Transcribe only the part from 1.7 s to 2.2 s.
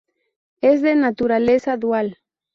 dual.